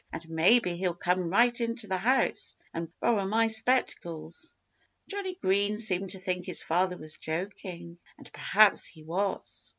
And 0.11 0.27
maybe 0.29 0.77
he'll 0.77 0.95
come 0.95 1.29
right 1.29 1.61
into 1.61 1.85
the 1.85 1.99
house 1.99 2.55
and 2.73 2.91
borrow 3.01 3.27
my 3.27 3.45
spectacles." 3.49 4.55
Johnnie 5.07 5.35
Green 5.35 5.77
seemed 5.77 6.09
to 6.09 6.19
think 6.19 6.47
his 6.47 6.63
father 6.63 6.97
was 6.97 7.17
joking. 7.19 7.99
And 8.17 8.33
perhaps 8.33 8.87
he 8.87 9.03
was. 9.03 9.69